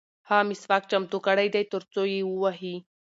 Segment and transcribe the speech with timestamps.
[0.29, 2.75] هغه مسواک چمتو کړی دی ترڅو یې ووهي.